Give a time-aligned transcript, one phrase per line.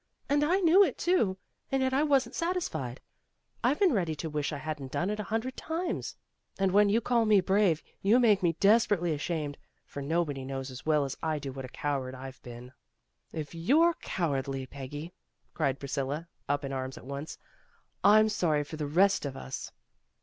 [0.27, 1.37] And I knew it, too,
[1.71, 2.99] and yet I wasn't satisfied.
[3.63, 6.15] I've been ready to wish I hadn't done it a hundred times.
[6.57, 10.87] And when you call me brave, you make me desperately ashamed, for nobody knows as
[10.87, 12.71] well as I do what a coward I 've been.
[13.45, 15.13] ''"If you're cowardly, Peggy,"
[15.53, 17.37] cried Priscilla, up in arms at once,
[18.03, 19.71] "I'm sorry for the rest of us."